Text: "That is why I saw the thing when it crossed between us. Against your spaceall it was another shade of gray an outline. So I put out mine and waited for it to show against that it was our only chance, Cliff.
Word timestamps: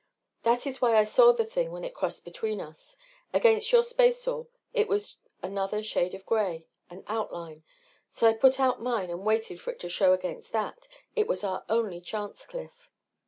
"That 0.41 0.65
is 0.65 0.81
why 0.81 0.97
I 0.97 1.03
saw 1.03 1.31
the 1.31 1.45
thing 1.45 1.69
when 1.69 1.83
it 1.83 1.93
crossed 1.93 2.25
between 2.25 2.59
us. 2.59 2.97
Against 3.33 3.71
your 3.71 3.83
spaceall 3.83 4.47
it 4.73 4.87
was 4.87 5.17
another 5.43 5.83
shade 5.83 6.15
of 6.15 6.25
gray 6.25 6.65
an 6.89 7.03
outline. 7.07 7.63
So 8.09 8.27
I 8.27 8.33
put 8.33 8.59
out 8.59 8.81
mine 8.81 9.11
and 9.11 9.23
waited 9.27 9.61
for 9.61 9.69
it 9.69 9.79
to 9.81 9.89
show 9.89 10.11
against 10.13 10.51
that 10.53 10.87
it 11.15 11.27
was 11.27 11.43
our 11.43 11.65
only 11.69 12.01
chance, 12.01 12.47
Cliff. 12.47 12.89